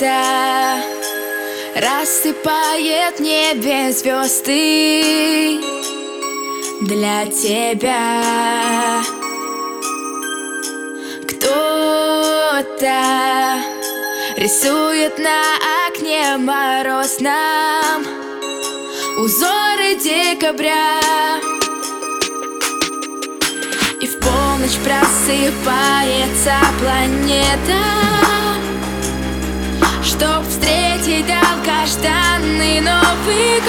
[0.00, 0.82] Кто-то
[1.76, 5.60] рассыпает небе звезды
[6.80, 8.22] для тебя.
[11.28, 12.94] Кто-то
[14.38, 15.42] рисует на
[15.86, 18.06] окне морозном
[19.18, 20.98] узоры декабря.
[24.00, 28.29] И в полночь просыпается планета
[31.90, 33.59] долгожданный Новый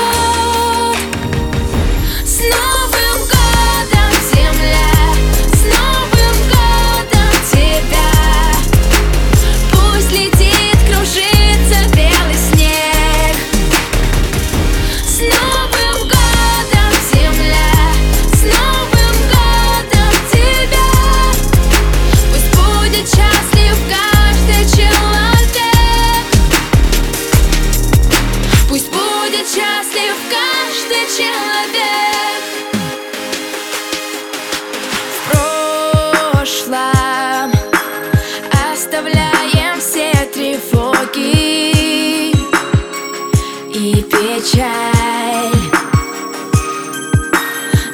[44.42, 45.52] Прощай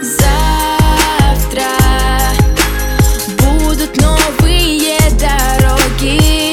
[0.02, 1.67] Завтра
[3.38, 6.48] будут новые дороги.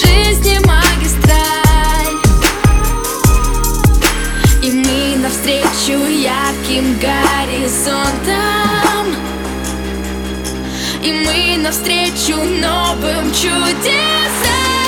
[0.00, 2.16] Жизни магистраль.
[4.62, 8.34] И мы навстречу ярким горизонтом,
[11.02, 14.81] И мы навстречу новым чудесам.